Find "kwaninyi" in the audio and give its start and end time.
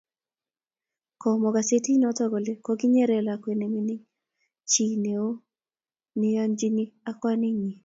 7.19-7.71